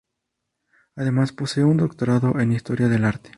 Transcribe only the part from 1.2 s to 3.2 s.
posee un doctorado en historia del